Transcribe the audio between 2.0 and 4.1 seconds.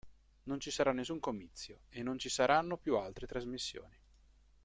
non ci saranno più altre trasmissioni.